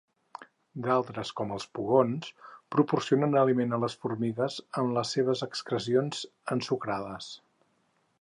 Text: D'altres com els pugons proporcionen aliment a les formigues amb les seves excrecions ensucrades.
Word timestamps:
D'altres 0.85 1.31
com 1.41 1.51
els 1.57 1.65
pugons 1.79 2.31
proporcionen 2.75 3.37
aliment 3.41 3.77
a 3.77 3.79
les 3.83 3.97
formigues 4.05 4.57
amb 4.83 4.97
les 4.97 5.13
seves 5.17 5.45
excrecions 5.49 6.23
ensucrades. 6.57 7.29